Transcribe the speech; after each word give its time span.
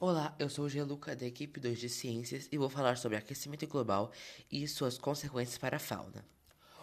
Olá, 0.00 0.32
eu 0.38 0.48
sou 0.48 0.66
o 0.66 0.68
Geluca 0.68 1.16
da 1.16 1.26
equipe 1.26 1.58
2 1.58 1.76
de 1.76 1.88
Ciências 1.88 2.48
e 2.52 2.56
vou 2.56 2.68
falar 2.68 2.96
sobre 2.96 3.18
aquecimento 3.18 3.66
global 3.66 4.12
e 4.48 4.68
suas 4.68 4.96
consequências 4.96 5.58
para 5.58 5.76
a 5.76 5.80
fauna. 5.80 6.24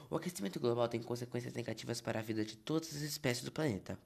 O 0.09 0.17
aquecimento 0.17 0.59
global 0.59 0.89
tem 0.89 1.01
consequências 1.01 1.53
negativas 1.53 2.01
para 2.01 2.19
a 2.19 2.21
vida 2.21 2.43
de 2.43 2.57
todas 2.57 2.93
as 2.93 3.01
espécies 3.01 3.45
do 3.45 3.53
planeta. 3.53 3.97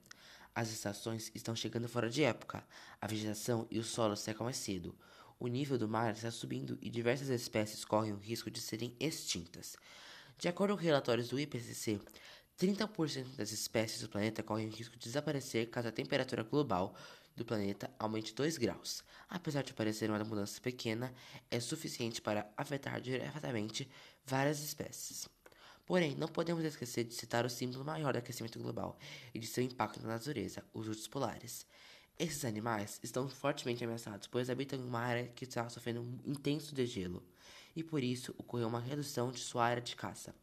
As 0.54 0.70
estações 0.70 1.28
estão 1.34 1.56
chegando 1.56 1.88
fora 1.88 2.08
de 2.08 2.22
época, 2.22 2.64
a 3.00 3.06
vegetação 3.08 3.66
e 3.68 3.80
o 3.80 3.82
solo 3.82 4.14
secam 4.14 4.44
mais 4.44 4.58
cedo, 4.58 4.94
o 5.40 5.48
nível 5.48 5.76
do 5.76 5.88
mar 5.88 6.12
está 6.12 6.30
subindo 6.30 6.78
e 6.80 6.88
diversas 6.88 7.30
espécies 7.30 7.84
correm 7.84 8.12
o 8.12 8.16
risco 8.16 8.48
de 8.48 8.60
serem 8.60 8.94
extintas. 9.00 9.76
De 10.38 10.46
acordo 10.46 10.76
com 10.76 10.84
relatórios 10.84 11.30
do 11.30 11.40
IPCC, 11.40 12.00
30% 12.60 13.36
das 13.36 13.52
espécies 13.52 14.02
do 14.02 14.08
planeta 14.10 14.42
correm 14.42 14.68
o 14.68 14.70
risco 14.70 14.94
de 14.94 15.04
desaparecer 15.04 15.70
caso 15.70 15.88
a 15.88 15.92
temperatura 15.92 16.42
global 16.42 16.94
do 17.34 17.42
planeta 17.42 17.90
aumente 17.98 18.34
2 18.34 18.58
graus. 18.58 19.02
Apesar 19.30 19.62
de 19.62 19.72
parecer 19.72 20.10
uma 20.10 20.22
mudança 20.22 20.60
pequena, 20.60 21.10
é 21.50 21.58
suficiente 21.58 22.20
para 22.20 22.52
afetar 22.58 23.00
diretamente 23.00 23.88
várias 24.26 24.60
espécies. 24.60 25.26
Porém, 25.86 26.14
não 26.14 26.28
podemos 26.28 26.62
esquecer 26.62 27.04
de 27.04 27.14
citar 27.14 27.46
o 27.46 27.50
símbolo 27.50 27.82
maior 27.82 28.12
do 28.12 28.18
aquecimento 28.18 28.58
global 28.60 28.98
e 29.32 29.38
de 29.38 29.46
seu 29.46 29.64
impacto 29.64 30.02
na 30.02 30.08
natureza, 30.08 30.62
os 30.74 30.86
ursos 30.86 31.08
polares. 31.08 31.66
Esses 32.18 32.44
animais 32.44 33.00
estão 33.02 33.26
fortemente 33.26 33.82
ameaçados, 33.82 34.26
pois 34.26 34.50
habitam 34.50 34.78
em 34.78 34.84
uma 34.84 35.00
área 35.00 35.28
que 35.28 35.44
está 35.44 35.66
sofrendo 35.70 36.02
um 36.02 36.18
intenso 36.26 36.74
degelo, 36.74 37.22
e 37.74 37.82
por 37.82 38.02
isso 38.02 38.34
ocorreu 38.38 38.68
uma 38.68 38.80
redução 38.80 39.30
de 39.30 39.40
sua 39.40 39.64
área 39.64 39.82
de 39.82 39.96
caça, 39.96 40.34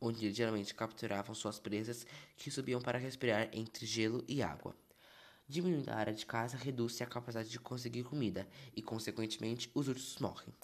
onde 0.00 0.26
eles 0.26 0.36
geralmente 0.36 0.74
capturavam 0.74 1.34
suas 1.34 1.58
presas 1.58 2.06
que 2.36 2.50
subiam 2.50 2.80
para 2.80 2.98
respirar 2.98 3.48
entre 3.52 3.86
gelo 3.86 4.24
e 4.28 4.42
água. 4.42 4.76
Diminuindo 5.46 5.90
a 5.90 5.96
área 5.96 6.12
de 6.12 6.24
caça, 6.24 6.56
reduz-se 6.56 7.02
a 7.02 7.06
capacidade 7.06 7.50
de 7.50 7.58
conseguir 7.58 8.04
comida 8.04 8.48
e, 8.74 8.80
consequentemente, 8.80 9.70
os 9.74 9.88
ursos 9.88 10.18
morrem. 10.18 10.54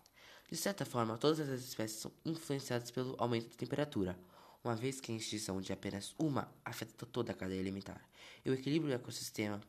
De 0.50 0.56
certa 0.56 0.84
forma, 0.84 1.18
todas 1.18 1.40
as 1.40 1.62
espécies 1.62 2.00
são 2.00 2.12
influenciadas 2.24 2.90
pelo 2.90 3.14
aumento 3.18 3.50
da 3.50 3.56
temperatura, 3.56 4.18
uma 4.64 4.74
vez 4.74 5.00
que 5.00 5.12
a 5.12 5.14
extinção 5.14 5.60
de 5.60 5.72
apenas 5.72 6.14
uma 6.18 6.52
afeta 6.64 7.06
toda 7.06 7.32
a 7.32 7.34
cadeia 7.34 7.60
alimentar 7.60 8.00
e 8.44 8.50
o 8.50 8.54
equilíbrio 8.54 8.90
do 8.90 8.94
ecossistema 8.94 9.60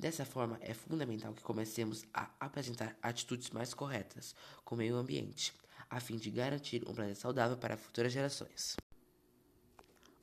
Dessa 0.00 0.24
forma, 0.24 0.56
é 0.62 0.72
fundamental 0.72 1.34
que 1.34 1.42
comecemos 1.42 2.06
a 2.14 2.30
apresentar 2.40 2.96
atitudes 3.02 3.50
mais 3.50 3.74
corretas 3.74 4.34
com 4.64 4.74
o 4.74 4.78
meio 4.78 4.96
ambiente, 4.96 5.52
a 5.90 5.98
fim 5.98 6.16
de 6.16 6.30
garantir 6.30 6.88
um 6.88 6.94
planeta 6.94 7.18
saudável 7.18 7.56
para 7.56 7.76
futuras 7.76 8.12
gerações. 8.12 8.76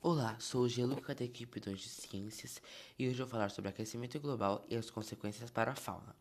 Olá, 0.00 0.34
sou 0.40 0.62
o 0.62 0.68
Geluca 0.68 1.14
da 1.14 1.24
equipe 1.24 1.60
2 1.60 1.78
de 1.78 1.88
Ciências 1.90 2.62
e 2.98 3.06
hoje 3.06 3.18
vou 3.18 3.26
falar 3.26 3.50
sobre 3.50 3.68
aquecimento 3.68 4.18
global 4.18 4.64
e 4.70 4.76
as 4.76 4.88
consequências 4.88 5.50
para 5.50 5.72
a 5.72 5.76
fauna. 5.76 6.16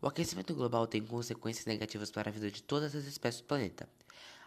O 0.00 0.06
aquecimento 0.06 0.54
global 0.54 0.86
tem 0.86 1.04
consequências 1.04 1.66
negativas 1.66 2.12
para 2.12 2.30
a 2.30 2.32
vida 2.32 2.48
de 2.48 2.62
todas 2.62 2.94
as 2.94 3.06
espécies 3.06 3.40
do 3.40 3.48
planeta. 3.48 3.88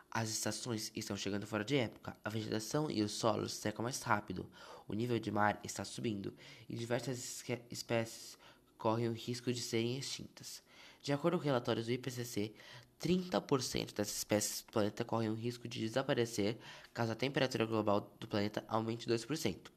As 0.10 0.30
estações 0.30 0.90
estão 0.96 1.18
chegando 1.18 1.46
fora 1.46 1.66
de 1.66 1.76
época, 1.76 2.16
a 2.24 2.30
vegetação 2.30 2.90
e 2.90 3.02
os 3.02 3.12
solos 3.12 3.54
secam 3.54 3.84
mais 3.84 4.02
rápido, 4.02 4.50
o 4.88 4.94
nível 4.94 5.20
de 5.20 5.32
mar 5.32 5.60
está 5.64 5.84
subindo 5.84 6.34
e 6.70 6.76
diversas 6.76 7.44
espécies 7.70 8.38
correm 8.78 9.10
o 9.10 9.14
risco 9.14 9.52
de 9.52 9.62
serem 9.62 9.98
extintas. 9.98 10.64
De 11.02 11.14
acordo 11.14 11.38
com 11.38 11.44
relatórios 11.44 11.86
do 11.86 11.92
IPCC, 11.92 12.54
30% 13.00 13.94
das 13.94 14.10
espécies 14.10 14.62
do 14.62 14.72
planeta 14.72 15.06
correm 15.06 15.30
o 15.30 15.34
risco 15.34 15.68
de 15.68 15.80
desaparecer 15.80 16.58
caso 16.94 17.12
a 17.12 17.16
temperatura 17.16 17.66
global 17.66 18.14
do 18.20 18.28
planeta 18.28 18.64
aumente 18.68 19.08
2%. 19.08 19.72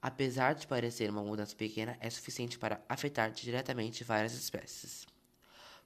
Apesar 0.00 0.54
de 0.54 0.66
parecer 0.66 1.08
uma 1.08 1.22
mudança 1.22 1.54
pequena, 1.54 1.96
é 2.00 2.10
suficiente 2.10 2.58
para 2.58 2.82
afetar 2.88 3.30
diretamente 3.30 4.04
várias 4.04 4.34
espécies. 4.34 5.06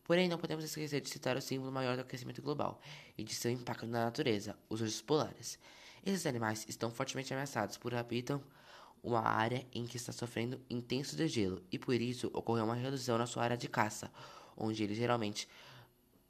Porém, 0.02 0.28
não 0.28 0.38
podemos 0.38 0.64
esquecer 0.64 1.00
de 1.00 1.10
citar 1.10 1.36
o 1.36 1.42
símbolo 1.42 1.70
maior 1.70 1.96
do 1.96 2.02
aquecimento 2.02 2.40
global 2.40 2.80
e 3.18 3.22
de 3.22 3.34
seu 3.34 3.50
impacto 3.50 3.86
na 3.86 4.04
natureza, 4.04 4.56
os 4.68 4.80
ursos 4.80 5.02
polares. 5.02 5.58
Esses 6.04 6.26
animais 6.26 6.64
estão 6.68 6.90
fortemente 6.90 7.34
ameaçados 7.34 7.76
por 7.76 7.94
habitam 7.94 8.42
uma 9.02 9.20
área 9.20 9.66
em 9.72 9.86
que 9.86 9.96
está 9.96 10.12
sofrendo 10.12 10.60
intenso 10.70 11.16
degelo 11.16 11.62
e 11.70 11.78
por 11.78 11.94
isso 11.94 12.30
ocorreu 12.32 12.64
uma 12.64 12.74
redução 12.74 13.18
na 13.18 13.26
sua 13.26 13.44
área 13.44 13.56
de 13.56 13.68
caça, 13.68 14.10
onde 14.56 14.82
eles 14.82 14.96
geralmente 14.96 15.48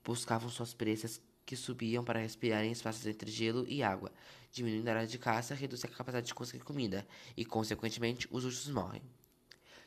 buscavam 0.07 0.49
suas 0.49 0.73
presas 0.73 1.21
que 1.45 1.57
subiam 1.57 2.05
para 2.05 2.21
respirar 2.21 2.65
em 2.65 2.71
espaços 2.71 3.05
entre 3.07 3.31
gelo 3.31 3.67
e 3.69 3.83
água. 3.83 4.13
Diminuindo 4.53 4.89
a 4.89 4.93
área 4.93 5.07
de 5.07 5.19
caça, 5.19 5.55
reduz 5.55 5.85
a 5.85 5.89
capacidade 5.89 6.29
de 6.29 6.35
conseguir 6.35 6.65
comida 6.65 7.07
e, 7.37 7.45
consequentemente, 7.45 8.29
os 8.31 8.45
ursos 8.45 8.69
morrem. 8.69 9.03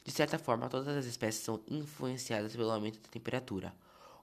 De 0.03 0.11
certa 0.11 0.37
forma, 0.37 0.69
todas 0.69 0.95
as 0.95 1.05
espécies 1.05 1.43
são 1.43 1.61
influenciadas 1.67 2.55
pelo 2.55 2.69
aumento 2.69 2.99
da 2.99 3.09
temperatura, 3.09 3.73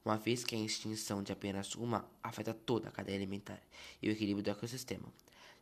uma 0.04 0.16
vez 0.16 0.44
que 0.44 0.54
a 0.54 0.58
extinção 0.58 1.22
de 1.22 1.32
apenas 1.32 1.74
uma 1.74 2.04
afeta 2.22 2.54
toda 2.54 2.88
a 2.88 2.92
cadeia 2.92 3.16
alimentar 3.16 3.60
e 4.02 4.08
o 4.08 4.12
equilíbrio 4.12 4.44
do 4.44 4.50
ecossistema. 4.50 5.12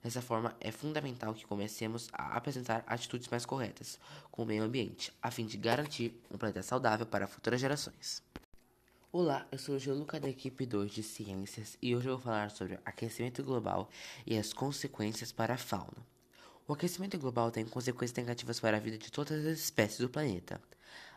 Dessa 0.02 0.20
forma, 0.20 0.54
é 0.60 0.70
fundamental 0.70 1.32
que 1.32 1.46
comecemos 1.46 2.08
a 2.12 2.36
apresentar 2.36 2.84
atitudes 2.86 3.28
mais 3.28 3.46
corretas 3.46 3.98
com 4.30 4.42
o 4.42 4.46
meio 4.46 4.62
ambiente, 4.62 5.12
a 5.22 5.30
fim 5.30 5.46
de 5.46 5.56
garantir 5.56 6.20
um 6.30 6.36
planeta 6.36 6.62
saudável 6.62 7.06
para 7.06 7.26
futuras 7.26 7.60
gerações. 7.60 8.22
Olá, 9.16 9.46
eu 9.52 9.58
sou 9.58 9.76
o 9.76 9.78
Geoluca 9.78 10.18
da 10.18 10.28
equipe 10.28 10.66
2 10.66 10.90
de 10.90 11.00
Ciências 11.00 11.78
e 11.80 11.94
hoje 11.94 12.08
eu 12.08 12.16
vou 12.16 12.24
falar 12.24 12.50
sobre 12.50 12.80
aquecimento 12.84 13.44
global 13.44 13.88
e 14.26 14.36
as 14.36 14.52
consequências 14.52 15.30
para 15.30 15.54
a 15.54 15.56
fauna. 15.56 16.04
O 16.66 16.72
aquecimento 16.72 17.16
global 17.16 17.48
tem 17.52 17.64
consequências 17.64 18.16
negativas 18.16 18.58
para 18.58 18.76
a 18.76 18.80
vida 18.80 18.98
de 18.98 19.12
todas 19.12 19.46
as 19.46 19.60
espécies 19.60 20.00
do 20.00 20.10
planeta. 20.10 20.60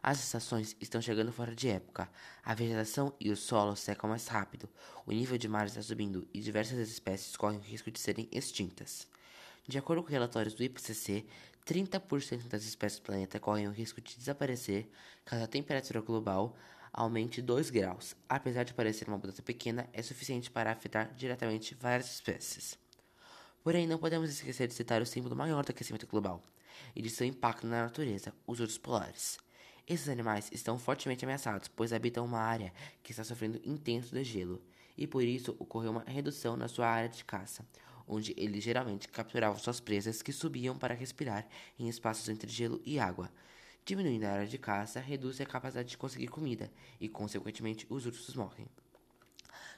As 0.03 0.23
estações 0.23 0.75
estão 0.79 1.01
chegando 1.01 1.31
fora 1.31 1.55
de 1.55 1.69
época, 1.69 2.07
a 2.43 2.53
vegetação 2.53 3.15
e 3.19 3.31
o 3.31 3.35
solo 3.35 3.75
secam 3.75 4.07
mais 4.07 4.27
rápido, 4.27 4.69
o 5.03 5.11
nível 5.11 5.39
de 5.39 5.47
mar 5.47 5.65
está 5.65 5.81
subindo 5.81 6.27
e 6.31 6.39
diversas 6.39 6.77
espécies 6.87 7.35
correm 7.35 7.57
o 7.57 7.63
risco 7.63 7.89
de 7.89 7.99
serem 7.99 8.29
extintas. 8.31 9.07
De 9.67 9.79
acordo 9.79 10.03
com 10.03 10.11
relatórios 10.11 10.53
do 10.53 10.63
IPCC, 10.63 11.25
30% 11.65 12.47
das 12.47 12.63
espécies 12.63 12.99
do 12.99 13.05
planeta 13.05 13.39
correm 13.39 13.67
o 13.67 13.71
risco 13.71 13.99
de 13.99 14.15
desaparecer 14.15 14.87
caso 15.25 15.43
a 15.43 15.47
temperatura 15.47 15.99
global 15.99 16.55
aumente 16.97 17.43
2 17.43 17.69
graus. 17.69 18.15
Apesar 18.27 18.63
de 18.63 18.73
parecer 18.73 19.07
uma 19.07 19.17
mudança 19.17 19.43
pequena, 19.43 19.87
é 19.93 20.01
suficiente 20.01 20.49
para 20.49 20.71
afetar 20.71 21.13
diretamente 21.15 21.75
várias 21.75 22.11
espécies. 22.11 22.75
Porém, 23.63 23.85
não 23.85 23.99
podemos 23.99 24.31
esquecer 24.31 24.67
de 24.67 24.73
citar 24.73 24.99
o 24.99 25.05
símbolo 25.05 25.35
maior 25.35 25.63
do 25.63 25.69
aquecimento 25.69 26.07
global 26.07 26.43
e 26.95 27.01
de 27.01 27.11
seu 27.11 27.27
impacto 27.27 27.67
na 27.67 27.83
natureza, 27.83 28.33
os 28.47 28.59
ursos 28.59 28.79
polares. 28.79 29.37
Esses 29.85 30.09
animais 30.09 30.49
estão 30.51 30.79
fortemente 30.79 31.23
ameaçados, 31.23 31.67
pois 31.67 31.93
habitam 31.93 32.25
uma 32.25 32.39
área 32.39 32.73
que 33.03 33.11
está 33.11 33.23
sofrendo 33.23 33.61
intenso 33.63 34.13
degelo, 34.13 34.59
e 34.97 35.05
por 35.05 35.23
isso 35.23 35.55
ocorreu 35.59 35.91
uma 35.91 36.03
redução 36.07 36.57
na 36.57 36.67
sua 36.67 36.87
área 36.87 37.09
de 37.09 37.23
caça, 37.23 37.63
onde 38.07 38.33
eles 38.35 38.63
geralmente 38.63 39.07
capturavam 39.07 39.59
suas 39.59 39.79
presas 39.79 40.23
que 40.23 40.33
subiam 40.33 40.75
para 40.75 40.95
respirar 40.95 41.47
em 41.77 41.87
espaços 41.87 42.27
entre 42.27 42.49
gelo 42.49 42.81
e 42.83 42.99
água. 42.99 43.31
Diminuindo 43.87 44.25
a 44.25 44.31
área 44.31 44.45
de 44.45 44.57
caça, 44.57 44.99
reduz 44.99 45.39
a 45.39 45.45
capacidade 45.45 45.87
de 45.87 45.97
conseguir 45.97 46.27
comida, 46.27 46.69
e 46.99 47.07
consequentemente 47.07 47.87
os 47.89 48.05
ursos 48.05 48.35
morrem. 48.35 48.67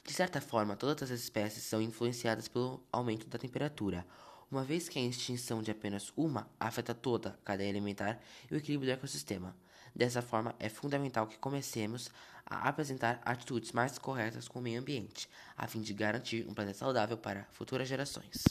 De 0.03 0.11
certa 0.11 0.41
forma, 0.41 0.75
todas 0.75 1.11
as 1.11 1.19
espécies 1.19 1.61
são 1.61 1.79
influenciadas 1.79 2.47
pelo 2.47 2.83
aumento 2.91 3.27
da 3.27 3.37
temperatura, 3.37 4.03
uma 4.49 4.63
vez 4.63 4.89
que 4.89 4.97
a 4.97 5.01
extinção 5.03 5.61
de 5.61 5.69
apenas 5.69 6.11
uma 6.17 6.49
afeta 6.59 6.95
toda 6.95 7.29
a 7.29 7.45
cadeia 7.45 7.69
alimentar 7.69 8.19
e 8.49 8.55
o 8.55 8.57
equilíbrio 8.57 8.89
do 8.89 8.93
ecossistema. 8.97 9.55
Dessa 9.95 10.23
forma, 10.23 10.55
é 10.57 10.69
fundamental 10.69 11.27
que 11.27 11.37
comecemos 11.37 12.09
a 12.43 12.67
apresentar 12.67 13.21
atitudes 13.23 13.73
mais 13.73 13.99
corretas 13.99 14.47
com 14.47 14.57
o 14.57 14.61
meio 14.63 14.81
ambiente, 14.81 15.29
a 15.55 15.67
fim 15.67 15.81
de 15.81 15.93
garantir 15.93 16.47
um 16.49 16.53
planeta 16.55 16.79
saudável 16.79 17.15
para 17.15 17.45
futuras 17.51 17.87
gerações. 17.87 18.47